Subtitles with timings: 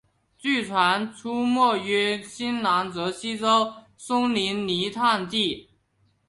[0.35, 5.69] 据传出没于南新泽西州的松林泥炭地。